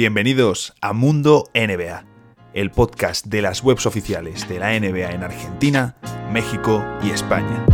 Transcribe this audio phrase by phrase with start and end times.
[0.00, 2.06] Bienvenidos a Mundo NBA,
[2.54, 5.94] el podcast de las webs oficiales de la NBA en Argentina,
[6.32, 7.66] México y España.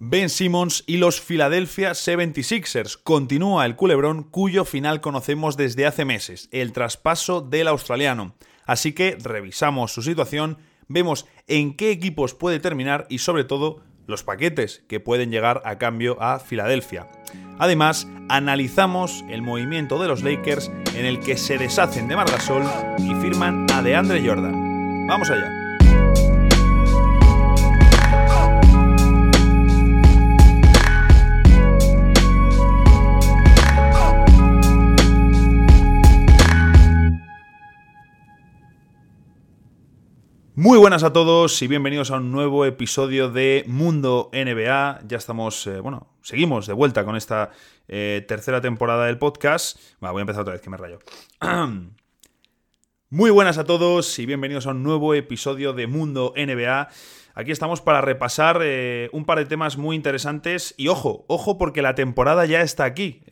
[0.00, 2.98] Ben Simmons y los Philadelphia 76ers.
[3.00, 8.34] Continúa el culebrón cuyo final conocemos desde hace meses, el traspaso del australiano.
[8.66, 14.22] Así que revisamos su situación, vemos en qué equipos puede terminar y sobre todo los
[14.22, 17.08] paquetes que pueden llegar a cambio a Filadelfia.
[17.58, 22.64] Además, analizamos el movimiento de los Lakers en el que se deshacen de Margasol
[22.98, 25.06] y firman a DeAndre Jordan.
[25.06, 25.63] Vamos allá.
[40.56, 45.00] Muy buenas a todos y bienvenidos a un nuevo episodio de Mundo NBA.
[45.04, 47.50] Ya estamos, eh, bueno, seguimos de vuelta con esta
[47.88, 49.76] eh, tercera temporada del podcast.
[49.98, 51.00] voy a empezar otra vez, que me rayo.
[53.10, 56.88] Muy buenas a todos y bienvenidos a un nuevo episodio de Mundo NBA.
[57.34, 61.82] Aquí estamos para repasar eh, un par de temas muy interesantes y ojo, ojo porque
[61.82, 63.24] la temporada ya está aquí.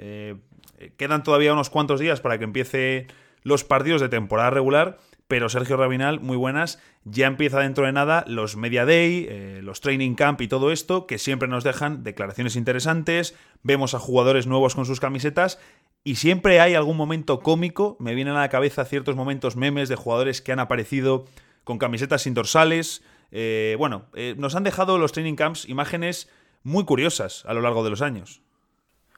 [0.97, 3.07] quedan todavía unos cuantos días para que empiece
[3.45, 4.99] los partidos de temporada regular
[5.33, 6.79] pero Sergio Rabinal, muy buenas.
[7.05, 11.07] Ya empieza dentro de nada los Media Day, eh, los Training Camp y todo esto,
[11.07, 15.59] que siempre nos dejan declaraciones interesantes, vemos a jugadores nuevos con sus camisetas
[16.05, 19.97] y siempre hay algún momento cómico, me vienen a la cabeza ciertos momentos memes de
[19.97, 21.25] jugadores que han aparecido
[21.65, 23.03] con camisetas sin dorsales.
[23.31, 26.29] Eh, bueno, eh, nos han dejado los Training Camps imágenes
[26.63, 28.43] muy curiosas a lo largo de los años.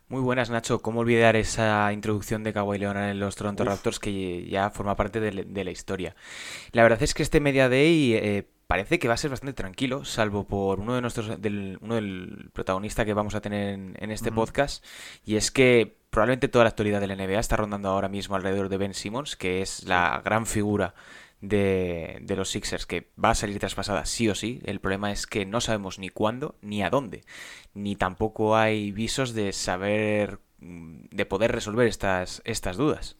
[0.08, 0.80] Muy buenas, Nacho.
[0.80, 5.18] ¿Cómo olvidar esa introducción de Kawhi Leonard en los Toronto Raptors que ya forma parte
[5.18, 6.14] de, la historia?
[6.72, 10.04] La verdad es que este Media Day eh, parece que va a ser bastante tranquilo,
[10.04, 14.30] salvo por uno de nuestros del, uno del protagonista que vamos a tener en, este
[14.30, 14.84] podcast,
[15.24, 18.68] y es que probablemente toda la actualidad de la NBA está rondando ahora mismo alrededor
[18.68, 20.94] de Ben Simmons, que es la gran figura
[21.48, 24.60] de, de, los Sixers, que va a salir traspasada sí o sí.
[24.64, 27.22] El problema es que no sabemos ni cuándo ni a dónde
[27.74, 33.16] ni tampoco hay visos de saber, mm, de poder resolver estas, estas dudas.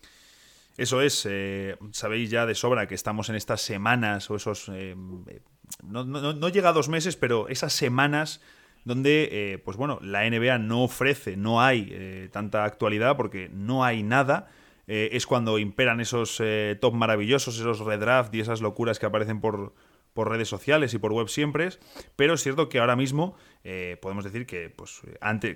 [0.76, 4.68] Eso es, eh, sabéis ya de sobra que estamos en estas semanas o esos...
[4.72, 4.96] Eh,
[5.82, 8.40] no, no, llega a dos meses, pero esas semanas
[8.84, 14.02] donde, eh, pues bueno, la NBA no ofrece, no hay tanta actualidad porque no hay
[14.02, 14.50] nada.
[14.86, 16.42] Es cuando imperan esos
[16.80, 19.72] top maravillosos, esos redraft y esas locuras que aparecen por,
[20.14, 21.68] por redes sociales y por web siempre,
[22.16, 23.34] pero es cierto que ahora mismo
[23.64, 25.02] eh, podemos decir que, pues,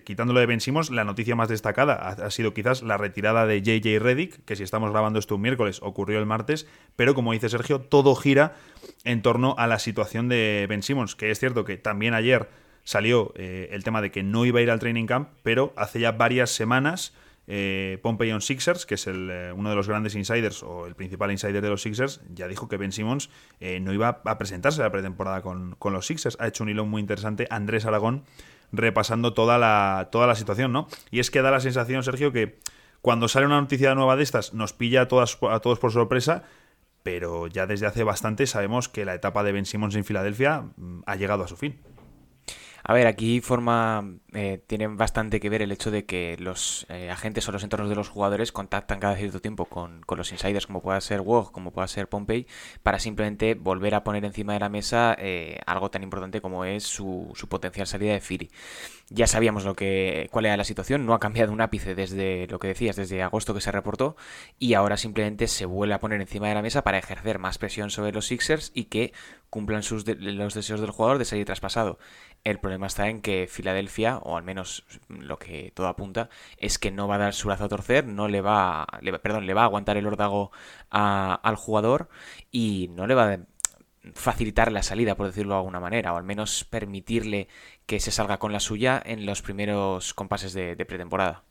[0.04, 4.00] quitándolo de Ben Simmons, la noticia más destacada ha, sido quizás la retirada de JJ
[4.00, 6.66] Reddick, que si estamos grabando esto un miércoles ocurrió el martes,
[6.96, 8.56] pero como dice Sergio, todo gira
[9.04, 12.48] en torno a la situación de Ben Simmons, que es cierto que también ayer
[12.82, 16.00] salió eh, el tema de que no iba a ir al training camp, pero hace
[16.00, 17.14] ya varias semanas
[17.50, 21.32] eh, Pompeion Sixers, que es el, eh, uno de los grandes insiders o el principal
[21.32, 24.92] insider de los Sixers, ya dijo que Ben Simmons eh, no iba a presentarse la
[24.92, 26.36] pretemporada con, los Sixers.
[26.40, 28.24] Ha hecho un hilo muy interesante Andrés Aragón
[28.70, 30.88] repasando toda la, toda la situación, ¿no?
[31.10, 32.58] Y es que da la sensación, Sergio, que
[33.00, 36.44] cuando sale una noticia nueva de estas nos pilla a, todas, a todos por sorpresa,
[37.02, 41.00] pero ya desde hace bastante sabemos que la etapa de Ben Simmons en Filadelfia mm,
[41.06, 41.80] ha llegado a su fin.
[42.90, 47.10] A ver, aquí forma eh, tiene bastante que ver el hecho de que los eh,
[47.10, 50.80] agentes o los entornos de los jugadores contactan cada cierto tiempo con, los insiders, como
[50.80, 52.46] pueda ser WOG, como pueda ser Pompey,
[52.82, 56.84] para simplemente volver a poner encima de la mesa eh, algo tan importante como es
[56.84, 58.50] su, su potencial salida de Firi.
[59.10, 62.58] Ya sabíamos lo que, cuál era la situación, no ha cambiado un ápice desde lo
[62.58, 64.16] que decías, desde agosto que se reportó,
[64.58, 67.90] y ahora simplemente se vuelve a poner encima de la mesa para ejercer más presión
[67.90, 69.12] sobre los Sixers y que
[69.50, 71.98] cumplan sus los deseos del jugador de salir traspasado.
[72.44, 76.90] El problema está en que Filadelfia, o al menos lo que todo apunta, es que
[76.90, 78.86] no va a dar su brazo a torcer, no le va,
[79.22, 80.50] perdón, le va a aguantar el órdago
[80.90, 82.08] al jugador
[82.50, 83.38] y no le va a
[84.14, 87.48] facilitar la salida, por decirlo de alguna manera, o al menos permitirle
[87.86, 91.44] que se salga con la suya en los primeros compases de, pretemporada.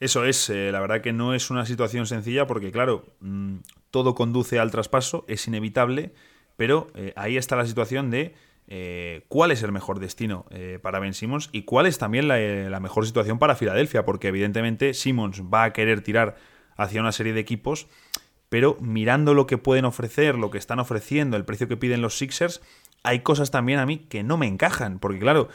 [0.00, 3.58] Eso es, eh, la verdad que no es una situación sencilla porque, claro, mm,
[3.90, 6.12] todo conduce al traspaso, es inevitable,
[6.56, 8.34] pero eh, ahí está la situación de
[8.68, 12.68] eh, cuál es el mejor destino eh, para Ben Simmons y cuál es también eh,
[12.70, 16.36] la, mejor situación para Filadelfia, porque evidentemente Simmons va a querer tirar
[16.76, 17.88] hacia una serie de equipos,
[18.48, 22.16] pero mirando lo que pueden ofrecer, lo que están ofreciendo, el precio que piden los
[22.16, 22.62] Sixers,
[23.02, 25.48] hay cosas también a mí que no me encajan, porque claro,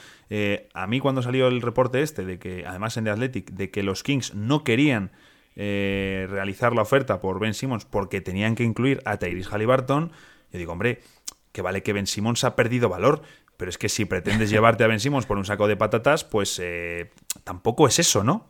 [0.73, 3.83] a mí cuando salió el reporte este, de que además en The Athletic, de que
[3.83, 5.11] los Kings no querían
[5.55, 10.11] realizar la oferta por Ben Simmons porque tenían que incluir a Tyrese Halliburton,
[10.51, 10.99] Yo digo, hombre,
[11.57, 13.23] que vale que Ben Simmons ha perdido valor,
[13.57, 16.59] pero es que si pretendes llevarte a Ben Simmons por un saco de patatas, pues
[16.61, 17.09] eh,
[17.43, 18.45] tampoco es eso, ¿no?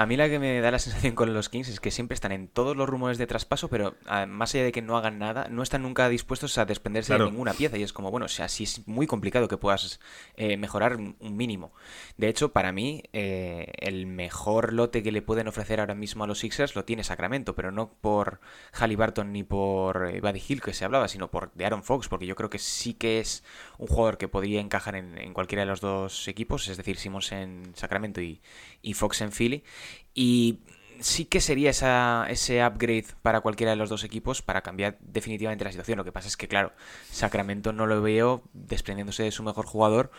[0.00, 2.32] A mí la que me da la sensación con los Kings es que siempre están
[2.32, 5.48] en todos los rumores de traspaso, pero ah, más allá de que no hagan nada,
[5.50, 7.76] no están nunca dispuestos a desprenderse de ninguna pieza.
[7.76, 10.00] Y es como, bueno, o sea, sí es muy complicado que puedas
[10.36, 11.74] eh, mejorar un mínimo.
[12.16, 16.26] De hecho, para mí, eh, el mejor lote que le pueden ofrecer ahora mismo a
[16.26, 18.40] los Sixers lo tiene Sacramento, pero no por
[18.72, 22.36] Halliburton ni por Buddy Hill que se hablaba, sino por de Aaron Fox, porque yo
[22.36, 23.44] creo que sí que es
[23.76, 27.74] un jugador que podría encajar en, cualquiera de los dos equipos, es decir, Simons en
[27.74, 28.40] Sacramento y,
[28.80, 29.62] y Fox en Philly.
[30.14, 30.60] Y
[31.00, 35.64] sí que sería esa, ese upgrade para cualquiera de los dos equipos para cambiar definitivamente
[35.64, 35.98] la situación.
[35.98, 36.72] Lo que pasa es que, claro,
[37.10, 40.10] Sacramento no lo veo desprendiéndose de su mejor jugador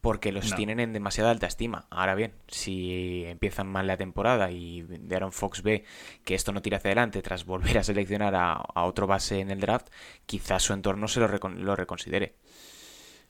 [0.00, 1.86] porque los tienen en demasiada alta estima.
[1.90, 5.84] Ahora bien, si empiezan mal la temporada y Aaron Fox ve
[6.24, 9.60] que esto no tira hacia adelante tras volver a seleccionar a, otro base en el
[9.60, 9.88] draft,
[10.26, 12.36] quizás su entorno se lo, lo reconsidere.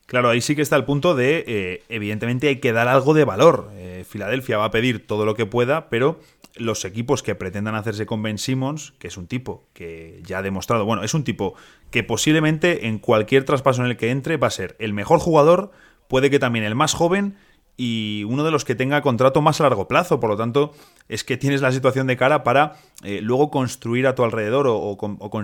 [0.07, 3.25] Claro, ahí sí que está el punto de, eh, evidentemente hay que dar algo de
[3.25, 3.69] valor.
[3.73, 6.21] Eh, Filadelfia va a pedir todo lo que pueda, pero
[6.55, 10.41] los equipos que pretendan hacerse con Ben Simmons, que es un tipo que ya ha
[10.41, 11.55] demostrado, bueno, es un tipo
[11.91, 15.71] que posiblemente en cualquier traspaso en el que entre va a ser el mejor jugador,
[16.07, 17.35] puede que también el más joven
[17.75, 20.21] y uno de los que tenga contrato más a largo plazo.
[20.21, 20.73] Por lo tanto,
[21.09, 24.77] es que tienes la situación de cara para eh, luego construir a tu alrededor o,
[24.79, 25.43] o,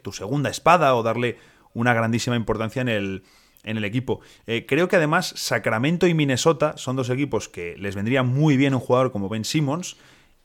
[0.00, 1.38] tu segunda espada o darle
[1.74, 3.24] una grandísima importancia en el,
[3.66, 4.20] en el equipo.
[4.46, 8.72] Eh, creo que además Sacramento y Minnesota son dos equipos que les vendría muy bien
[8.72, 9.96] un jugador como Ben Simmons.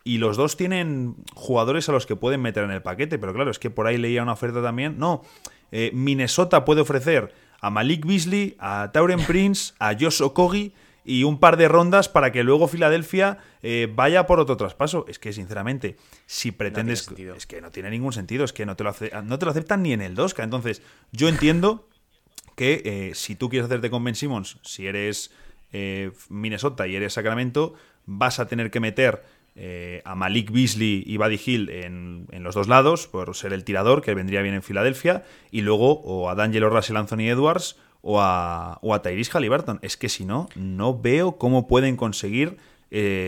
[0.04, 3.52] Y los dos tienen jugadores a los que pueden meter en el paquete, pero claro,
[3.52, 4.98] es que por ahí leía una oferta también.
[4.98, 5.22] No,
[5.72, 10.74] eh, Minnesota puede ofrecer a Malik Beasley, a Tauren Prince, a Josh Okogi
[11.04, 15.06] y un par de rondas para que luego Filadelfia eh, vaya por otro traspaso.
[15.08, 17.08] Es que, sinceramente, si pretendes.
[17.38, 19.84] es que no tiene ningún sentido, es que no te lo, no te lo aceptan
[19.84, 20.44] ni en el 2K.
[20.44, 20.82] Entonces,
[21.12, 21.88] yo entiendo
[22.56, 25.32] que eh, si tú quieres hacerte con Ben Simmons, si eres
[25.72, 27.74] eh, Minnesota y eres Sacramento,
[28.06, 29.24] vas a tener que meter
[29.56, 34.02] eh, a Malik Beasley y Buddy Hill en, los dos lados, por ser el tirador,
[34.02, 38.80] que vendría bien en Filadelfia, y luego o a D'Angelo Russell Anthony Edwards o a,
[38.82, 39.80] o a Tyrese Halliburton.
[39.82, 42.58] Es que si no, no veo cómo pueden conseguir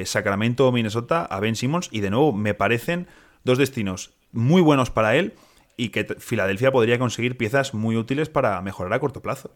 [0.03, 3.07] Sacramento o Minnesota a Ben Simmons, y de nuevo me parecen
[3.45, 5.33] dos destinos muy buenos para él
[5.77, 9.51] y que Filadelfia podría conseguir piezas muy útiles para mejorar a corto plazo.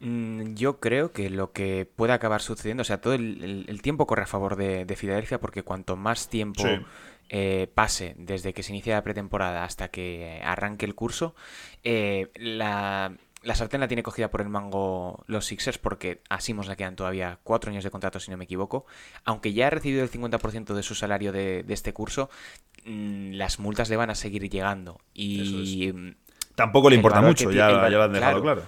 [0.00, 4.22] Mm, yo creo que lo que puede acabar sucediendo, o sea, todo el, tiempo corre
[4.22, 6.62] a favor de, Filadelfia porque cuanto más tiempo
[7.30, 11.34] eh, pase desde que se inicia la pretemporada hasta que arranque el curso,
[11.84, 16.68] eh, la, la sartén la tiene cogida por el mango los Sixers porque a Simons
[16.68, 18.86] le quedan todavía cuatro años de contrato, si no me equivoco.
[19.24, 22.30] Aunque ya ha recibido el 50% de su salario de, este curso,
[22.84, 25.00] mm, las multas le van a seguir llegando.
[25.12, 25.92] Y
[26.54, 28.62] tampoco le importa mucho, ya, lo han dejado claro,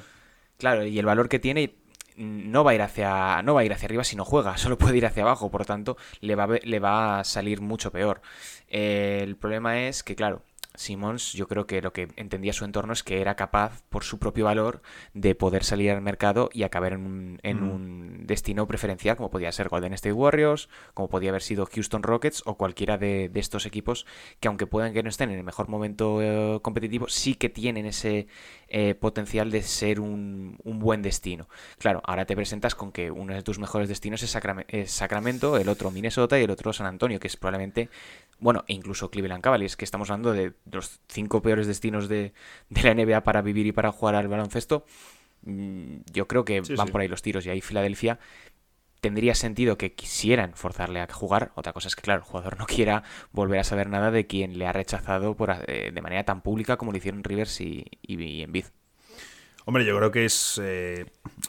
[0.58, 0.84] claro.
[0.84, 1.74] y el valor que tiene
[2.16, 4.78] no va a ir hacia no va a ir hacia arriba si no juega, solo
[4.78, 8.20] puede ir hacia abajo, por lo tanto le va le va a salir mucho peor.
[8.68, 10.42] el problema es que claro,
[10.76, 14.18] Simmons, yo creo que lo que entendía su entorno es que era capaz, por su
[14.18, 14.82] propio valor,
[15.14, 17.70] de poder salir al mercado y acabar en un, en mm.
[17.70, 22.42] un destino preferencial, como podía ser Golden State Warriors, como podía haber sido Houston Rockets
[22.46, 24.06] o cualquiera de, estos equipos
[24.40, 27.86] que, aunque puedan que no estén en el mejor momento eh, competitivo, sí que tienen
[27.86, 28.28] ese
[28.68, 31.48] eh, potencial de ser un, un, buen destino.
[31.78, 34.36] Claro, ahora te presentas con que uno de tus mejores destinos es,
[34.68, 37.88] es Sacramento, el otro Minnesota y el otro San Antonio, que es probablemente
[38.38, 42.32] bueno, e incluso Cleveland Cavaliers, que estamos hablando de los cinco peores destinos de,
[42.70, 44.84] la NBA para vivir y para jugar al baloncesto,
[45.42, 48.18] mm, yo creo que van por ahí los tiros y ahí Filadelfia
[49.00, 51.52] tendría sentido que quisieran forzarle a jugar.
[51.54, 54.58] Otra cosa es que, claro, el jugador no quiera volver a saber nada de quien
[54.58, 58.42] le ha rechazado por, eh, de manera tan pública como lo hicieron Rivers y, y,
[58.42, 58.66] Embiid.
[59.68, 60.60] Hombre, yo creo que es.
[60.62, 61.06] Eh,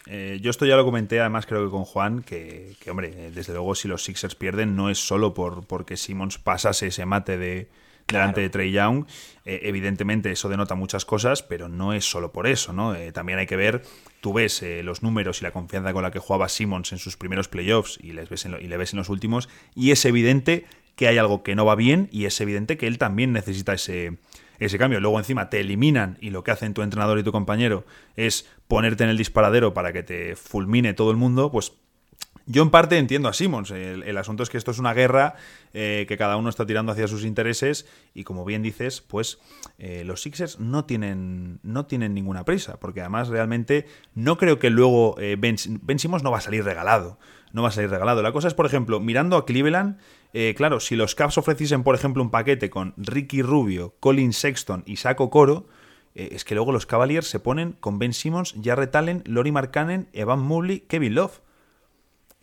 [0.07, 3.53] eh, yo esto ya lo comenté, además, creo que con Juan, que, hombre, eh, desde
[3.53, 7.69] luego, si los Sixers pierden, no es solo por porque Simmons pasase ese mate de
[8.07, 9.05] delante de Trey Young.
[9.45, 12.95] evidentemente, eso denota muchas cosas, pero no es solo por eso, ¿no?
[13.11, 13.83] también hay que ver,
[14.21, 17.49] tú ves los números y la confianza con la que jugaba Simmons en sus primeros
[17.49, 21.17] playoffs y, les ves y le ves en los últimos, y es evidente que hay
[21.17, 24.17] algo que no va bien y es evidente que él también necesita ese
[24.59, 24.99] ese cambio.
[24.99, 27.85] Luego encima te eliminan y lo que hacen tu entrenador y tu compañero
[28.15, 31.73] es ponerte en el disparadero para que te fulmine todo el mundo, pues
[32.49, 33.71] yo en parte entiendo a Simmons.
[33.71, 35.35] El, asunto es que esto es una guerra
[35.73, 39.39] eh, que cada uno está tirando hacia sus intereses y como bien dices, pues
[39.77, 43.85] eh, los Sixers no tienen, no tienen ninguna prisa, porque además realmente
[44.15, 47.19] no creo que luego eh, ben, Simmons no va a salir regalado.
[47.51, 48.21] No va a salir regalado.
[48.21, 49.97] La cosa es, por ejemplo, mirando a Cleveland,
[50.33, 54.83] eh, claro, si los Cavs ofreciesen, por ejemplo, un paquete con Ricky Rubio, Colin Sexton
[54.85, 55.67] y Saco Coro,
[56.15, 60.09] eh, es que luego los Cavaliers se ponen con Ben Simmons, Jarrett Allen, Lori Markkanen,
[60.13, 61.41] Evan Mobley, Kevin Love.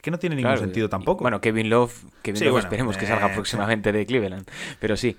[0.01, 1.23] Que no tiene ningún sentido tampoco.
[1.23, 4.47] bueno, Kevin Love, Kevin Love esperemos que salga eh, próximamente de Cleveland.
[4.79, 5.17] Pero sí.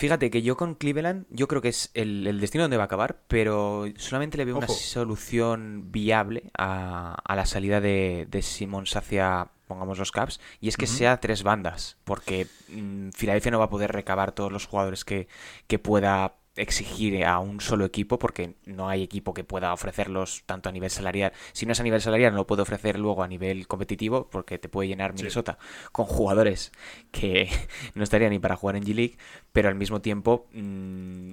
[0.00, 3.20] Fíjate que yo con Cleveland, yo creo que es el, destino donde va a acabar,
[3.28, 9.98] pero solamente le veo una solución viable a, la salida de, de Simmons hacia, pongamos
[9.98, 13.92] los caps, y es que sea tres bandas, porque mm, Filadelfia no va a poder
[13.92, 15.28] recabar todos los jugadores que,
[15.66, 20.68] que pueda exigir a un solo equipo porque no hay equipo que pueda ofrecerlos tanto
[20.68, 21.32] a nivel salarial.
[21.52, 24.58] Si no es a nivel salarial, no lo puede ofrecer luego a nivel competitivo porque
[24.58, 25.58] te puede llenar Minnesota
[25.92, 26.72] con jugadores
[27.12, 27.48] que
[27.94, 29.16] no estarían ni para jugar en G-League,
[29.52, 31.32] pero al mismo tiempo mm,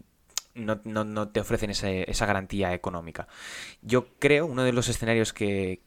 [0.56, 3.28] no, te ofrecen esa garantía económica.
[3.82, 5.82] Yo creo, uno de los escenarios que,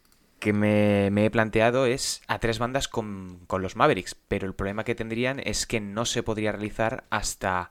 [0.53, 4.95] me, he planteado es a tres bandas con, con los Mavericks, pero el problema que
[4.95, 7.71] tendrían es que no se podría realizar hasta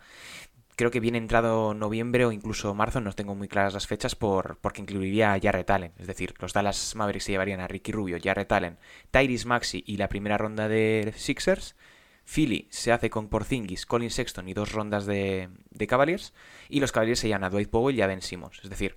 [0.80, 4.60] creo que viene entrado noviembre o incluso marzo, no tengo muy claras las fechas, por,
[4.62, 5.92] porque incluiría a Jarrett Allen.
[5.98, 8.78] Es decir, los Dallas Mavericks se llevarían a Ricky Rubio, Jarrett Allen,
[9.12, 11.76] Tyrese Maxi y la primera ronda de Sixers.
[12.24, 15.50] Philly se hace con Porzingis, Colin Sexton y dos rondas de,
[15.86, 16.34] Cavaliers.
[16.70, 18.62] Y los Cavaliers se llevan a Dwight Powell y a Ben Simmons.
[18.64, 18.96] Es decir,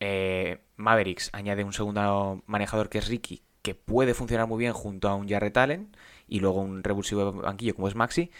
[0.00, 5.08] eh, Mavericks añade un segundo manejador que es Ricky, que puede funcionar muy bien junto
[5.08, 5.96] a un Jarrett Allen
[6.28, 8.30] y luego un revulsivo banquillo como es Maxi.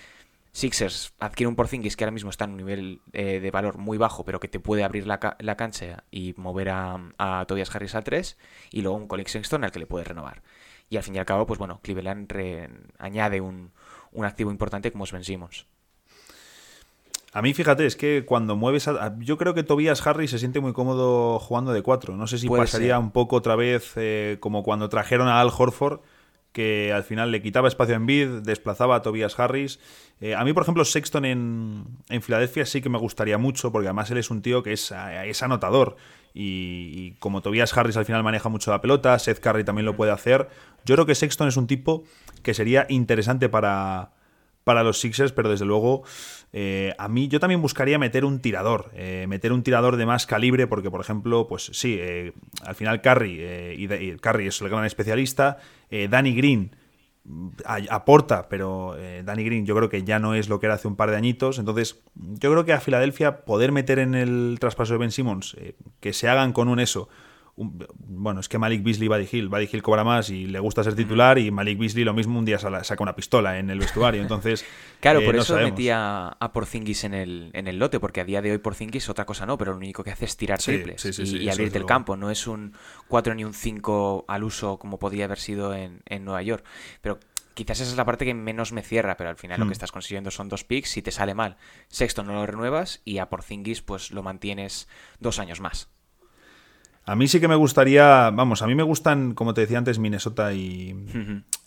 [0.57, 3.99] Sixers adquiere un Porzingis que ahora mismo está en un nivel eh, de valor muy
[3.99, 8.39] bajo, pero que te puede abrir la, cancha y mover a, Tobias Harris al 3,
[8.71, 10.41] y luego un Colin Sexton al que le puede renovar.
[10.89, 12.33] Y al fin y al cabo, pues bueno, Cleveland
[12.99, 13.71] añade un,
[14.23, 15.67] activo importante como es Ben Simmons.
[17.35, 20.61] A mí, fíjate, es que cuando mueves a, Yo creo que Tobias Harris se siente
[20.61, 22.17] muy cómodo jugando de 4.
[22.17, 26.01] No sé si pasaría un poco otra vez eh, como cuando trajeron a Al Horford
[26.57, 29.79] que al final le quitaba espacio en bid, desplazaba a Tobias Harris.
[30.23, 33.89] Eh, a mí, por ejemplo, Sexton en, en, Filadelfia sí que me gustaría mucho, porque
[33.89, 35.99] además él es un tío que es, eh, es anotador.
[36.33, 40.13] Y, como Tobias Harris al final maneja mucho la pelota, Seth Curry también lo puede
[40.13, 40.49] hacer.
[40.87, 42.05] Yo creo que Sexton es un tipo
[42.43, 44.13] que sería interesante para,
[44.65, 46.05] para los Sixers, pero desde luego
[46.59, 50.25] eh, a mí yo también buscaría meter un tirador, eh, meter un tirador de más
[50.25, 52.33] calibre, porque por ejemplo, pues sí, eh,
[52.63, 55.59] al final Curry, y, Curry es el gran especialista,
[56.09, 56.75] Danny Green
[57.25, 57.49] mm,
[57.91, 60.97] aporta, pero Danny Green yo creo que ya no es lo que era hace un
[60.97, 64.99] par de añitos, entonces yo creo que a Filadelfia poder meter en el traspaso de
[65.01, 65.59] Ben Simmons,
[66.01, 67.11] que se hagan con un eso,
[67.57, 69.49] bueno, es que Malik Beasley Buddy Hill.
[69.49, 72.45] Buddy Hill cobra más y le gusta ser titular y Malik Beasley lo mismo un
[72.45, 74.21] día saca una pistola en el vestuario.
[74.21, 74.65] Entonces,
[75.01, 78.43] claro, por eh, eso metía a Porzingis en el, en el lote, porque a día
[78.43, 81.49] de hoy Porzingis otra cosa no, pero lo único que hace es tirar triples y,
[81.49, 82.17] abrirte el campo.
[82.17, 82.75] No es un
[83.09, 86.65] 4 ni un 5 al uso como podía haber sido en, Nueva York.
[87.01, 87.19] Pero
[87.55, 89.73] quizás esa es la parte que menos me cierra, pero al final lo que hmm.
[89.73, 90.91] estás consiguiendo son dos picks.
[90.91, 91.57] Si te sale mal,
[91.89, 94.89] sexto no lo renuevas y a Porzingis pues lo mantienes
[95.21, 95.89] dos años más.
[97.07, 100.01] A mí sí que me gustaría, vamos, a mí me gustan, como te decía antes,
[100.01, 100.95] Minnesota y,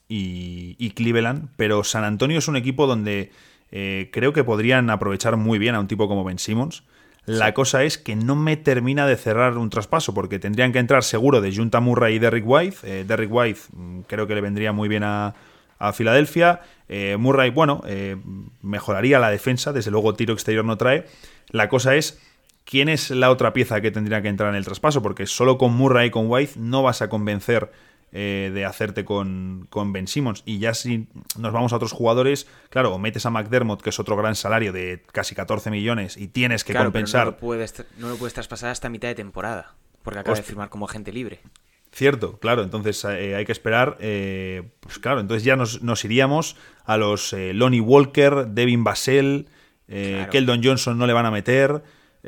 [0.10, 3.32] y, Cleveland, pero San Antonio es un equipo donde
[3.72, 6.84] eh, creo que podrían aprovechar muy bien a un tipo como Ben Simmons.
[7.26, 11.04] La cosa es que no me termina de cerrar un traspaso, porque tendrían que entrar
[11.04, 12.78] seguro de Junta Murray y Derrick White.
[12.84, 15.36] Eh, Derrick White mm, creo que le vendría muy bien a,
[15.78, 16.62] a Filadelfia.
[16.90, 17.82] Eh, Murray, bueno,
[18.62, 21.06] mejoraría la defensa, desde luego tiro exterior no trae.
[21.50, 22.20] La cosa es
[22.70, 25.02] ¿quién es la otra pieza que tendría que entrar en el traspaso?
[25.02, 27.72] Porque solo con Murray y con White no vas a convencer
[28.12, 30.44] eh, de hacerte con, con, Ben Simmons.
[30.46, 34.00] Y ya si nos vamos a otros jugadores, claro, o metes a McDermott, que es
[34.00, 37.26] otro gran salario de casi 14 millones, y tienes que compensar.
[37.26, 39.74] no, lo puedes, no lo puedes traspasar hasta mitad de temporada,
[40.04, 41.40] porque acaba de firmar como agente libre.
[41.92, 43.98] Cierto, claro, entonces eh, hay que esperar.
[44.00, 49.48] Eh, pues claro, entonces ya nos, iríamos a los Lonnie Walker, Devin Basel,
[49.88, 51.82] Keldon Johnson no le van a meter.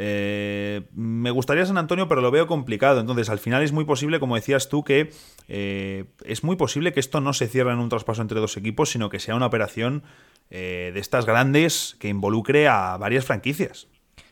[0.04, 3.00] Eh, me gustaría San Antonio, pero lo veo complicado.
[3.00, 5.12] Entonces, al final es muy posible, como decías tú, que
[5.48, 8.90] eh, es muy posible que esto no se cierre en un traspaso entre dos equipos,
[8.90, 10.02] sino que sea una operación
[10.50, 13.90] eh, de estas grandes que involucre a varias franquicias.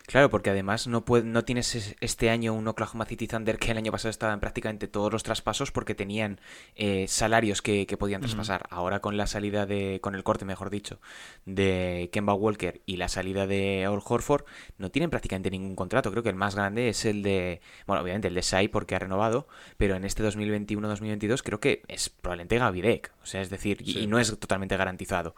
[0.10, 3.92] Claro, porque además no, no tienes este año un Oklahoma City Thunder que el año
[3.92, 6.42] pasado estaba en prácticamente todos los traspasos porque tenían
[6.76, 8.66] eh, salarios que, podían traspasar.
[8.72, 11.00] Ahora con la salida de, con el corte, mejor dicho,
[11.46, 14.46] de Kemba Walker y la salida de Al Horford,
[14.80, 16.10] no tienen prácticamente ningún contrato.
[16.10, 19.00] Creo que el más grande es el de, bueno, obviamente el de Sai porque ha
[19.00, 19.48] renovado,
[19.78, 23.12] pero en este 2021-2022 creo que es probablemente Gavidec.
[23.22, 25.36] O sea, es decir, y, no es totalmente garantizado.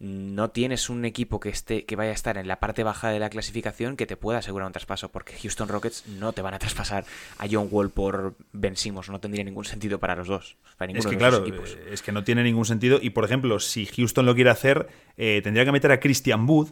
[0.00, 3.18] No tienes un equipo que esté, que vaya a estar en la parte baja de
[3.18, 6.58] la clasificación que te pueda asegurar un traspaso, porque Houston Rockets no te van a
[6.58, 7.04] traspasar
[7.36, 11.06] a John Wall por Ben Simmons, no tendría ningún sentido para los dos, para es
[11.06, 11.44] que, claro,
[11.90, 14.88] Es que no tiene ningún sentido, y por ejemplo, si Houston lo quiere hacer,
[15.18, 16.70] eh, tendría que meter a Christian Wood,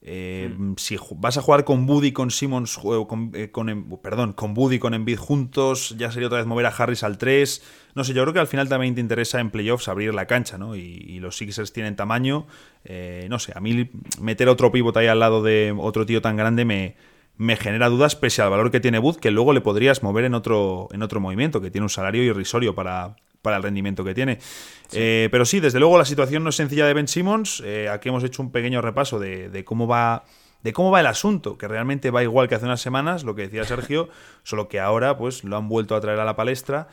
[0.00, 0.74] Eh, mm.
[0.76, 4.78] Si vas a jugar con Buddy, con Simmons, con, eh, con, em, perdón, con Buddy,
[4.78, 7.62] con Embiid juntos, ya sería otra vez mover a Harris al 3.
[7.94, 10.56] No sé, yo creo que al final también te interesa en playoffs abrir la cancha,
[10.56, 10.76] ¿no?
[10.76, 12.46] Y, los Sixers tienen tamaño.
[12.84, 13.90] Eh, no sé, a mí
[14.20, 16.94] meter otro pivot ahí al lado de otro tío tan grande me,
[17.36, 20.34] me genera dudas pese al valor que tiene Bud, que luego le podrías mover en
[20.34, 24.38] otro, en otro movimiento, que tiene un salario irrisorio para, para el rendimiento que tiene.
[24.92, 27.62] Eh, pero sí, desde luego la situación no es sencilla de Ben Simmons.
[27.64, 30.24] Eh, aquí hemos hecho un pequeño repaso de, cómo va.
[30.62, 33.42] De cómo va el asunto, que realmente va igual que hace unas semanas, lo que
[33.42, 34.08] decía Sergio,
[34.42, 36.88] solo que ahora pues lo han vuelto a traer a la palestra.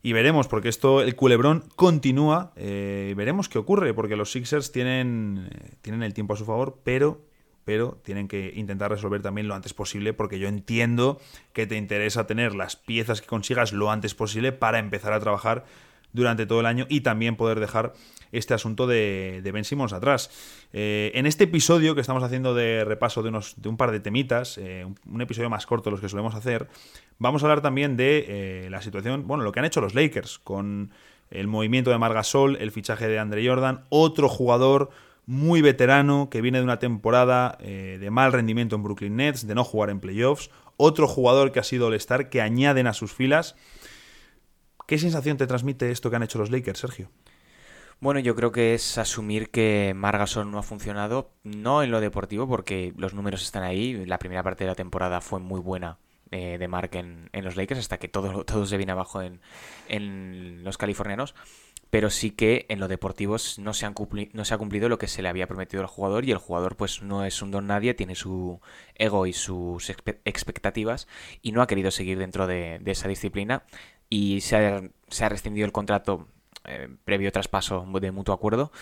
[0.00, 2.52] Y veremos, porque esto, el culebrón continúa.
[2.54, 5.48] Eh, veremos qué ocurre, porque los Sixers tienen,
[5.82, 7.22] tienen el tiempo a su favor, pero
[7.64, 11.20] pero tienen que intentar resolver también lo antes posible porque yo entiendo
[11.52, 15.64] que te interesa tener las piezas que consigas lo antes posible para empezar a trabajar
[16.12, 17.92] durante todo el año y también poder dejar
[18.32, 20.30] este asunto de, de Ben Simmons atrás.
[20.72, 24.00] Eh, en este episodio que estamos haciendo de repaso de, unos, de un par de
[24.00, 26.68] temitas, eh, un, episodio más corto de los que solemos hacer,
[27.18, 30.38] vamos a hablar también de eh, la situación, bueno, lo que han hecho los Lakers
[30.38, 30.90] con
[31.30, 34.90] el movimiento de Margasol, el fichaje de Andre Jordan, otro jugador
[35.26, 39.54] muy veterano, que viene de una temporada eh, de mal rendimiento en Brooklyn Nets, de
[39.54, 43.56] no jugar en playoffs, otro jugador que ha sido All-Star, que añaden a sus filas.
[44.86, 47.10] ¿Qué sensación te transmite esto que han hecho los Lakers, Sergio?
[48.00, 52.46] Bueno, yo creo que es asumir que Margason no ha funcionado, no en lo deportivo,
[52.46, 54.04] porque los números están ahí.
[54.04, 55.98] La primera parte de la temporada fue muy buena
[56.30, 59.40] eh, de Mark en, los Lakers, hasta que todo, todo se viene abajo en,
[59.88, 61.34] en los californianos
[61.94, 63.92] pero sí que en lo deportivo no se, ha
[64.58, 67.40] cumplido lo que se le había prometido al jugador y el jugador pues no es
[67.40, 68.60] un don nadie, tiene su
[68.96, 69.90] ego y sus
[70.24, 71.06] expectativas
[71.40, 73.62] y no ha querido seguir dentro de, esa disciplina
[74.10, 76.26] y se ha, rescindido el contrato
[76.64, 78.72] eh, previo traspaso de mutuo acuerdo.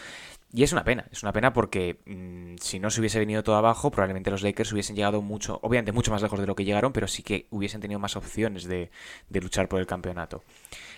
[0.50, 3.56] Y es una pena, es una pena porque mm, si no se hubiese venido todo
[3.56, 6.94] abajo, probablemente los Lakers hubiesen llegado mucho, obviamente mucho más lejos de lo que llegaron,
[6.94, 8.90] pero sí que hubiesen tenido más opciones de
[9.28, 10.42] luchar por el campeonato.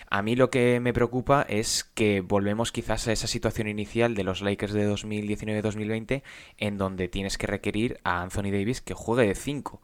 [0.09, 4.23] A mí lo que me preocupa es que volvemos quizás a esa situación inicial de
[4.23, 6.23] los Lakers de 2019-2020
[6.57, 9.81] en donde tienes que requerir a Anthony Davis que juegue de 5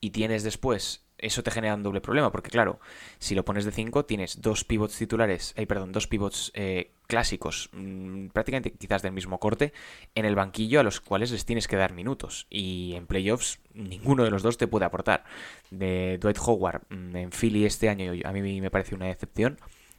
[0.00, 2.80] y tienes después eso te genera un doble problema, porque claro,
[3.18, 7.68] si lo pones de 5, tienes dos pivots titulares, eh, perdón, dos pivots eh, clásicos,
[7.72, 9.74] mm, prácticamente quizás del mismo corte,
[10.14, 12.46] en el banquillo a los cuales les tienes que dar minutos.
[12.48, 15.24] Y en playoffs ninguno de los dos te puede aportar.
[15.70, 19.58] De Dwight Howard mm, en Philly este año a mí me parece una decepción.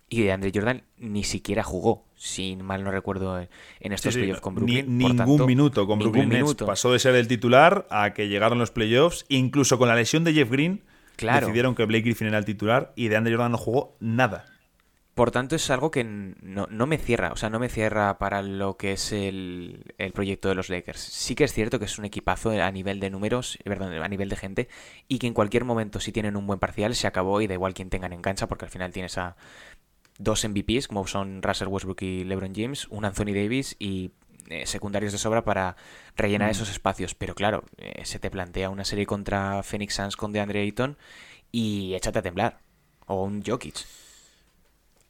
[0.10, 4.56] Y de Andre Jordan ni siquiera jugó, si mal no recuerdo, en estos playoffs con
[4.56, 4.98] Brooklyn.
[4.98, 6.56] ningún minuto con Brooklyn Nets.
[6.56, 10.34] Pasó de ser el titular a que llegaron los playoffs, incluso con la lesión de
[10.34, 10.82] Jeff Green
[11.28, 14.46] Decidieron que Blake Griffin era el titular y de Andre Jordan no jugó nada.
[15.14, 18.78] Por tanto, es algo que no, me cierra, o sea, no me cierra para lo
[18.78, 21.00] que es el, proyecto de los Lakers.
[21.00, 24.30] Sí que es cierto que es un equipazo a nivel de números, perdón, a nivel
[24.30, 24.70] de gente,
[25.10, 27.74] y que en cualquier momento, si tienen un buen parcial, se acabó y da igual
[27.74, 29.36] quien tengan en cancha, porque al final tienes a
[30.18, 34.12] dos MVPs, como son Russell Westbrook y LeBron James, un Anthony Davis y
[34.50, 35.76] eh, secundarios de sobra para
[36.16, 36.52] rellenar mm.
[36.52, 37.16] esos espacios.
[37.16, 40.98] Pero claro, eh, se te plantea una serie contra Phoenix Suns con DeAndre Ayton
[41.52, 42.60] y échate a temblar.
[43.08, 43.86] O un Jokic.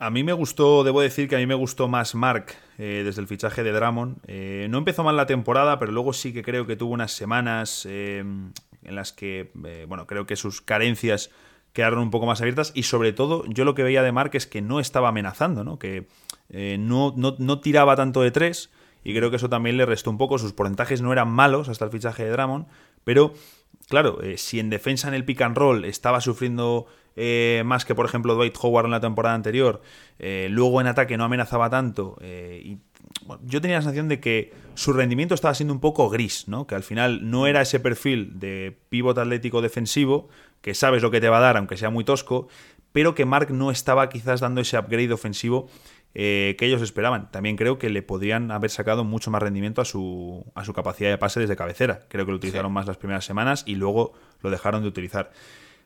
[0.01, 3.21] A mí me gustó, debo decir que a mí me gustó más Mark eh, desde
[3.21, 4.19] el fichaje de Dramon.
[4.27, 8.51] no empezó mal la temporada, pero luego sí que creo que tuvo unas semanas en
[8.83, 9.51] las que,
[9.87, 11.29] bueno, creo que sus carencias
[11.71, 14.47] quedaron un poco más abiertas y sobre todo yo lo que veía de Mark es
[14.47, 15.77] que no estaba amenazando, ¿no?
[15.77, 16.07] Que
[16.49, 18.71] no, no, no, tiraba tanto de tres
[19.03, 20.39] y creo que eso también le restó un poco.
[20.39, 22.65] Sus porcentajes no eran malos hasta el fichaje de Dramon,
[23.03, 23.35] pero
[23.87, 27.95] claro, eh, si en defensa en el pick and roll estaba sufriendo eh, más que
[27.95, 29.81] por ejemplo Dwight Howard en la temporada anterior,
[30.19, 32.77] eh, luego en ataque no amenazaba tanto y
[33.43, 36.67] yo tenía la sensación de que su rendimiento estaba siendo un poco gris, ¿no?
[36.67, 40.29] Que al final no era ese perfil de pívot atlético defensivo,
[40.61, 42.47] que sabes lo que te va a dar, aunque sea muy tosco,
[42.91, 45.69] pero que Mark no estaba quizás dando ese upgrade ofensivo
[46.13, 47.31] eh, que ellos esperaban.
[47.31, 51.09] También creo que le podrían haber sacado mucho más rendimiento a su, a su capacidad
[51.09, 52.01] de pase desde cabecera.
[52.09, 55.31] Creo que lo utilizaron más las primeras semanas y luego lo dejaron de utilizar.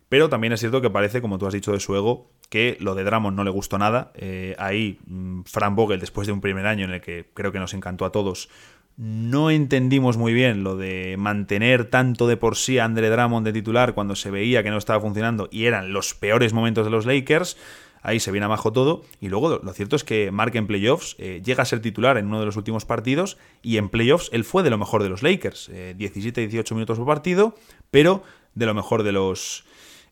[0.09, 2.95] Pero también es cierto que parece, como tú has dicho de su ego, que lo
[2.95, 4.11] de Dramon no le gustó nada.
[4.15, 7.59] Eh, ahí, mm, Fran Vogel, después de un primer año en el que creo que
[7.59, 8.49] nos encantó a todos,
[8.97, 13.53] no entendimos muy bien lo de mantener tanto de por sí a Andre Drummond de
[13.53, 17.05] titular cuando se veía que no estaba funcionando y eran los peores momentos de los
[17.05, 17.57] Lakers
[18.05, 19.03] ahí se viene abajo todo.
[19.19, 22.27] Y luego lo cierto es que Mark en playoffs eh, llega a ser titular en
[22.27, 25.23] uno de los últimos partidos y en playoffs él fue de lo mejor de los
[25.23, 25.69] Lakers.
[25.69, 27.55] 17-18 eh, minutos por partido,
[27.91, 29.65] pero de lo mejor de los...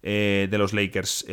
[0.06, 1.26] Eh, de los Lakers.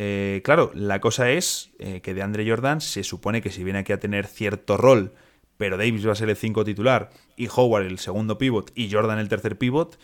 [0.43, 3.99] claro, la cosa es que de Andre Jordan se supone que si viene aquí a
[3.99, 5.11] tener cierto rol,
[5.57, 9.19] pero Davis va a ser el 5 titular y Howard el segundo pivot y Jordan
[9.19, 9.99] el tercer pivot,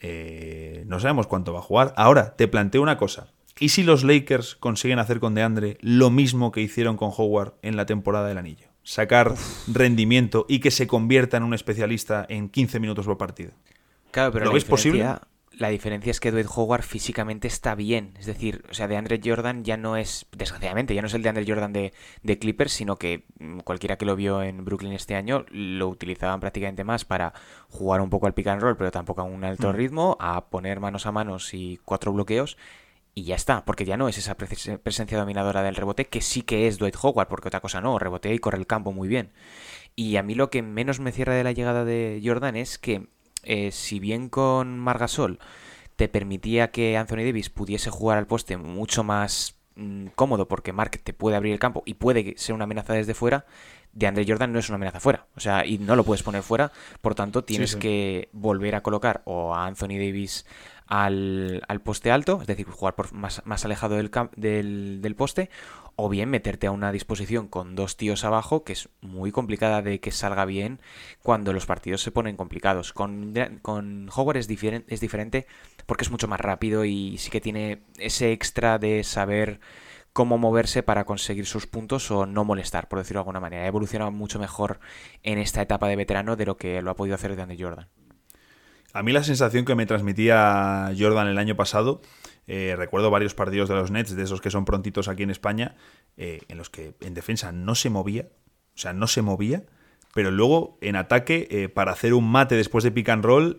[0.00, 1.94] eh, no sabemos cuánto va a jugar.
[1.96, 3.32] Ahora, te planteo una cosa.
[3.58, 7.76] ¿Y si los Lakers consiguen hacer con DeAndre lo mismo que hicieron con Howard en
[7.76, 8.66] la temporada del anillo?
[8.82, 9.34] Sacar
[9.72, 13.52] rendimiento y que se convierta en un especialista en 15 minutos por partido.
[14.10, 15.06] Claro, pero ¿Lo ves posible?
[15.60, 18.14] La diferencia es que Dwight Howard físicamente está bien.
[18.18, 21.22] Es decir, o sea, de Andre Jordan ya no es, desgraciadamente, ya no es el
[21.22, 21.92] de Andre Jordan de,
[22.22, 26.40] de, Clippers, sino que mm, cualquiera que lo vio en Brooklyn este año lo utilizaban
[26.40, 27.34] prácticamente más para
[27.68, 29.76] jugar un poco al pick and roll, pero tampoco a un alto mm.
[29.76, 32.56] ritmo, a poner manos a manos y cuatro bloqueos.
[33.14, 36.68] Y ya está, porque ya no es esa presencia dominadora del rebote que sí que
[36.68, 39.30] es Dwight Howard, porque otra cosa no, rebotea y corre el campo muy bien.
[39.94, 43.08] Y a mí lo que menos me cierra de la llegada de Jordan es que
[43.42, 45.38] eh, si bien con Margasol
[45.96, 50.98] te permitía que Anthony Davis pudiese jugar al poste mucho más mm, cómodo porque Mark
[51.02, 53.44] te puede abrir el campo y puede ser una amenaza desde fuera,
[53.92, 55.26] de Andre Jordan no es una amenaza fuera.
[55.36, 59.22] O sea, y no lo puedes poner fuera, por tanto tienes que volver a colocar
[59.24, 60.46] o a Anthony Davis
[60.86, 65.48] al, poste alto, es decir, jugar por más, más alejado del, del, del, poste,
[66.02, 70.00] o bien meterte a una disposición con dos tíos abajo, que es muy complicada de
[70.00, 70.80] que salga bien
[71.22, 72.92] cuando los partidos se ponen complicados.
[72.92, 75.46] Con, con Howard es, es diferente
[75.86, 79.60] porque es mucho más rápido y sí que tiene ese extra de saber
[80.12, 83.64] cómo moverse para conseguir sus puntos o no molestar, por decirlo de alguna manera.
[83.64, 84.80] Ha evolucionado mucho mejor
[85.22, 87.88] en esta etapa de veterano de lo que lo ha podido hacer Andy Jordan.
[88.92, 92.00] A mí la sensación que me transmitía Jordan el año pasado,
[92.52, 95.76] eh, recuerdo varios partidos de los Nets, de esos que son prontitos aquí en España,
[96.16, 98.26] eh, en los que en defensa no se movía,
[98.74, 99.62] o sea, no se movía,
[100.14, 103.54] pero luego en ataque, eh, para hacer un mate después de pick and roll,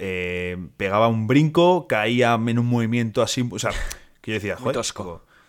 [0.76, 3.72] pegaba un brinco, caía en un movimiento así, o sea,
[4.20, 4.76] que yo decía, joder,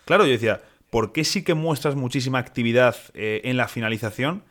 [0.05, 4.45] claro, yo decía, ¿por qué sí que muestras muchísima actividad en la finalización?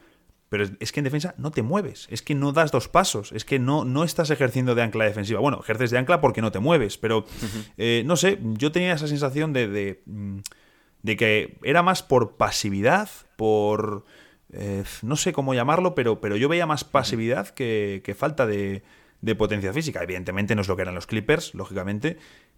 [0.51, 3.45] Pero es que en defensa no te mueves, es que no das dos pasos, es
[3.45, 5.39] que no, no estás ejerciendo de ancla defensiva.
[5.39, 7.23] Bueno, ejerces de ancla porque no te mueves, pero
[7.77, 10.39] eh, no sé, yo tenía esa sensación de, de, mm,
[11.17, 14.03] que era más por pasividad, por...
[14.51, 18.83] Eh, no sé cómo llamarlo, pero, pero yo veía más pasividad que, falta de,
[19.21, 20.03] de, potencia física.
[20.03, 22.17] Evidentemente no es lo que eran los Clippers, lógicamente,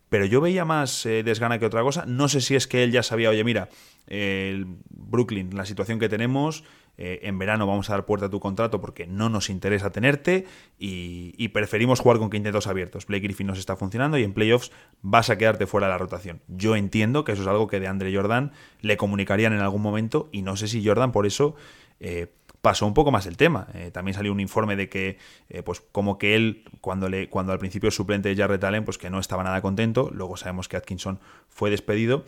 [0.09, 2.05] pero yo veía más eh, desgana que otra cosa.
[2.07, 3.69] No sé si es que él ya sabía, oye, mira,
[4.07, 6.63] el Brooklyn, la situación que tenemos,
[6.97, 10.45] eh, en verano vamos a dar puerta a tu contrato porque no nos interesa tenerte
[10.77, 13.05] y, preferimos jugar con quintetos abiertos.
[13.05, 16.41] Blake Griffin nos está funcionando y en playoffs vas a quedarte fuera de la rotación.
[16.47, 18.51] Yo entiendo que eso es algo que de Andre Jordan
[18.81, 21.55] le comunicarían en algún momento y no sé si Jordan por eso...
[21.99, 22.27] Eh,
[22.63, 23.67] pasó un poco más el tema.
[23.75, 25.19] Eh, también salió un informe de que,
[25.63, 29.11] pues como que él, cuando, le, cuando al principio suplente de Jarrett Allen, pues que
[29.11, 30.09] no estaba nada contento.
[30.11, 32.23] Luego sabemos que Atkinson fue despedido.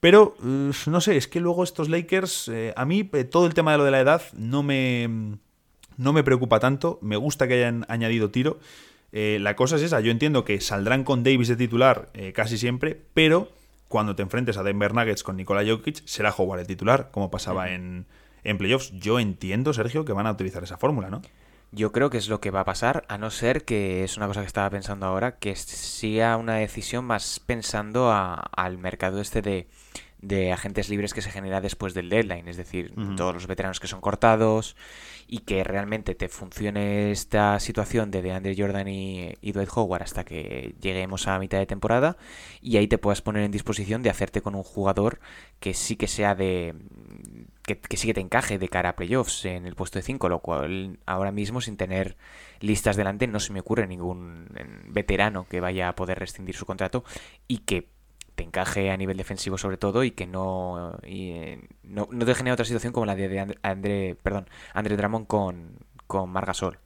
[0.00, 3.72] Pero, no sé, es que luego estos Lakers, eh, a mí eh, todo el tema
[3.72, 5.38] de lo de la edad no me,
[5.96, 6.98] no me preocupa tanto.
[7.02, 8.58] Me gusta que hayan añadido tiro.
[9.12, 13.00] Eh, la cosa es esa, yo entiendo que saldrán con Davis de titular casi siempre,
[13.14, 13.50] pero
[13.88, 17.70] cuando te enfrentes a Denver Nuggets con Nikola Jokic, será jugar el titular, como pasaba
[17.70, 18.06] en,
[18.46, 18.92] en playoffs.
[18.92, 21.22] Yo entiendo, Sergio, que van a utilizar esa fórmula, ¿no?
[21.72, 24.28] Yo creo que es lo que va a pasar, a no ser que es una
[24.28, 29.68] cosa que estaba pensando ahora, que sea una decisión más pensando al mercado este de,
[30.20, 33.88] de, agentes libres que se genera después del deadline, es decir, todos los veteranos que
[33.88, 34.76] son cortados
[35.26, 40.24] y que realmente te funcione esta situación de DeAndre Jordan y, y Dwight Howard hasta
[40.24, 42.16] que lleguemos a mitad de temporada
[42.62, 45.18] y ahí te puedas poner en disposición de hacerte con un jugador
[45.58, 46.76] que sí que sea de
[47.66, 50.38] que, sí que te encaje de cara a playoffs en el puesto de 5, lo
[50.38, 52.16] cual ahora mismo sin tener
[52.60, 54.48] listas delante no se me ocurre ningún
[54.88, 57.04] veterano que vaya a poder rescindir su contrato
[57.48, 57.88] y que
[58.36, 62.64] te encaje a nivel defensivo sobre todo y que no, eh, no, te genere otra
[62.64, 66.78] situación como la de André, perdón, André Drummond con, con Margasol.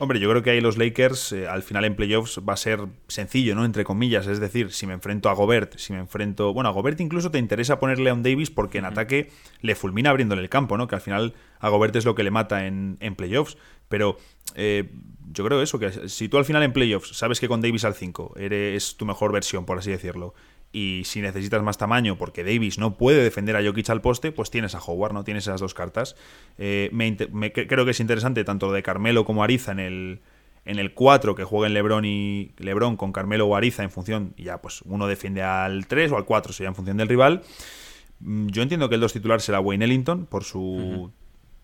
[0.00, 2.86] Hombre, yo creo que ahí los Lakers eh, al final en playoffs va a ser
[3.08, 3.64] sencillo, ¿no?
[3.64, 6.54] Entre comillas, es decir, si me enfrento a Gobert, si me enfrento...
[6.54, 9.30] Bueno, a Gobert incluso te interesa ponerle a un Davis porque en ataque
[9.60, 10.86] le fulmina abriéndole el campo, ¿no?
[10.86, 13.56] Que al final a Gobert es lo que le mata en, en playoffs.
[13.88, 14.18] Pero
[14.54, 14.88] eh,
[15.32, 17.94] yo creo eso, que si tú al final en playoffs sabes que con Davis al
[17.94, 20.32] 5 eres tu mejor versión, por así decirlo,
[20.72, 24.50] y si necesitas más tamaño porque Davis no puede defender a Jokic al poste, pues
[24.50, 25.24] tienes a Howard, ¿no?
[25.24, 26.16] Tienes esas dos cartas.
[26.58, 27.16] Eh, me,
[27.52, 30.20] creo que es interesante tanto de Carmelo como Ariza en el,
[30.64, 34.44] en el 4 que jueguen LeBron y LeBron con Carmelo o Ariza en función, y
[34.44, 37.42] ya pues uno defiende al 3 o al 4, sería en función del rival.
[38.20, 41.10] Mm, yo entiendo que el dos titular será Wayne Ellington por su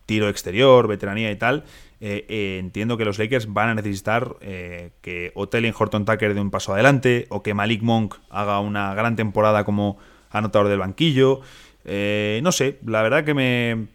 [0.06, 1.64] tiro exterior, veteranía y tal.
[2.06, 6.34] Eh, eh, entiendo que los Lakers van a necesitar eh, que o en Horton Tucker
[6.34, 9.96] dé un paso adelante o que Malik Monk haga una gran temporada como
[10.28, 11.40] anotador del banquillo.
[11.86, 13.86] no sé, la verdad que me,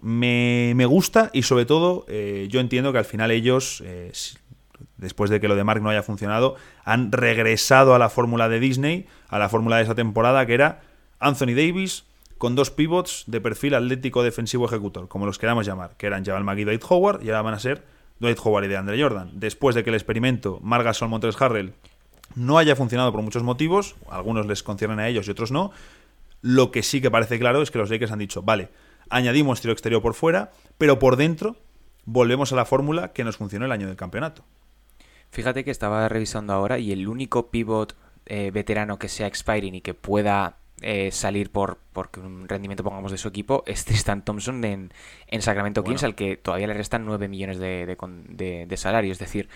[0.00, 2.06] me, gusta y sobre todo
[2.48, 3.84] yo entiendo que al final ellos,
[4.96, 8.60] después de que lo de Mark no haya funcionado, han regresado a la fórmula de
[8.60, 10.80] Disney, a la fórmula de esa temporada que era
[11.18, 12.06] Anthony Davis
[12.38, 16.44] con dos pivots de perfil atlético defensivo ejecutor, como los queramos llamar, que eran Javal
[16.44, 17.84] McGee y Dwight Howard, y ahora van a ser
[18.20, 19.30] Dwight Howard y de Andre Jordan.
[19.34, 21.74] Después de que el experimento Margasol Montres Harrell
[22.34, 25.72] no haya funcionado por muchos motivos, algunos les conciernen a ellos y otros no,
[26.40, 28.68] lo que sí que parece claro es que los Lakers han dicho, vale,
[29.10, 31.56] añadimos tiro exterior por fuera, pero por dentro
[32.04, 34.44] volvemos a la fórmula que nos funcionó el año del campeonato.
[35.30, 37.96] Fíjate que estaba revisando ahora y el único pivot
[38.26, 43.12] eh, veterano que sea expiring y que pueda eh, salir por porque un rendimiento pongamos
[43.12, 44.92] de su equipo es Tristan Thompson en,
[45.26, 49.18] en Sacramento Kings al que todavía le restan 9 millones de, de, de salario es
[49.18, 49.48] decir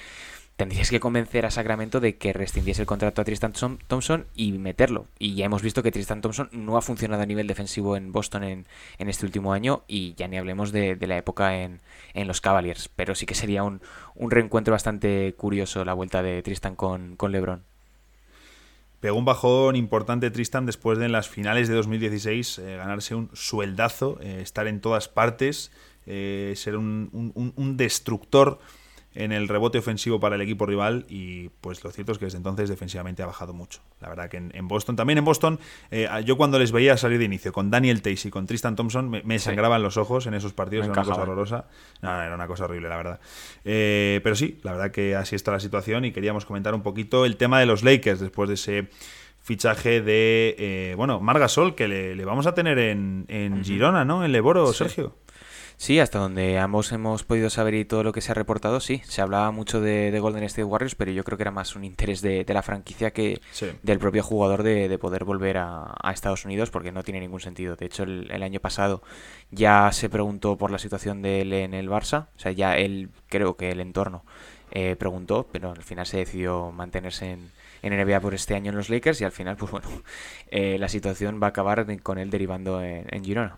[0.57, 5.07] tendrías que convencer a Sacramento de que rescindiese el contrato a Tristan Thompson y meterlo.
[5.19, 8.45] Y ya hemos visto que Tristan Thompson no ha funcionado a nivel defensivo en Boston
[8.45, 8.67] en,
[8.99, 11.81] este último año y ya ni hablemos de, la época en,
[12.15, 12.89] los Cavaliers.
[12.89, 13.81] Pero sí que sería un,
[14.15, 17.72] reencuentro bastante curioso la vuelta de Tristan con, con LeBron.
[19.03, 23.31] Pegó un bajón importante Tristan después de en las finales de 2016 eh, ganarse un
[23.33, 25.73] sueldazo, eh, estar en todas partes,
[26.07, 28.61] eh, ser un, un destructor
[29.15, 32.39] en el rebote ofensivo para el equipo rival y pues lo cierto es que desde
[32.39, 33.81] entonces defensivamente ha bajado mucho.
[34.01, 35.59] La verdad que en, Boston, también en Boston,
[35.91, 39.11] eh, yo cuando les veía salir de inicio con Daniel Tays y con Tristan Thompson
[39.11, 41.65] me, sangraban los ojos en esos partidos, era una cosa horrorosa.
[42.01, 43.21] No, era una cosa horrible, la verdad.
[43.65, 47.25] Eh, pero sí, la verdad que así está la situación y queríamos comentar un poquito
[47.25, 48.89] el tema de los Lakers después de ese
[49.43, 53.27] fichaje de, eh, bueno, Margasol, que le, vamos a tener en,
[53.65, 54.25] Girona, ¿no?
[54.25, 55.17] En Leboro, Sergio.
[55.77, 59.03] Sí, hasta donde ambos hemos podido saber y todo lo que se ha reportado, sí.
[59.05, 62.21] Se hablaba mucho de, Golden State Warriors, pero yo creo que era más un interés
[62.23, 63.41] de, la franquicia que
[63.83, 67.77] del propio jugador de, poder volver a, Estados Unidos, porque no tiene ningún sentido.
[67.77, 69.03] De hecho, el, año pasado
[69.51, 73.11] ya se preguntó por la situación de él en el Barça, o sea, ya él,
[73.29, 74.25] creo que el entorno
[74.71, 77.51] eh, preguntó, pero al final se decidió mantenerse en,
[77.83, 79.89] en NBA por este año en los Lakers y al final, pues bueno,
[80.51, 83.57] eh, la situación va a acabar con él derivando en Girona.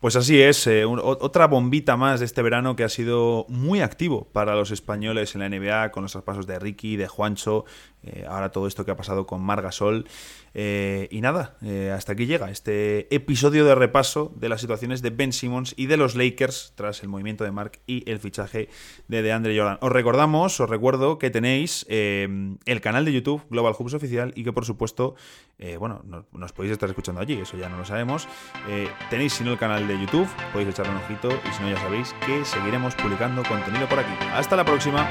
[0.00, 4.28] Pues así es, eh, otra bombita más de este verano que ha sido muy activo
[4.32, 7.66] para los españoles en la NBA, con los traspasos de Ricky, de Juancho,
[8.02, 10.06] eh, ahora todo esto que ha pasado con Margasol.
[10.52, 15.10] Eh, y nada, eh, hasta aquí llega este episodio de repaso de las situaciones de
[15.10, 18.68] Ben Simmons y de los Lakers tras el movimiento de Mark y el fichaje
[19.06, 19.78] de DeAndre Jordan.
[19.80, 24.52] Os recordamos, os recuerdo que tenéis el canal de YouTube Global Hubs Oficial y que
[24.52, 25.14] por supuesto,
[25.78, 28.26] bueno, nos podéis estar escuchando allí, eso ya no lo sabemos.
[29.08, 31.78] tenéis si no el canal de YouTube, podéis echarle un ojito y si no ya
[31.78, 34.12] sabéis que seguiremos publicando contenido por aquí.
[34.32, 35.08] Hasta la próxima.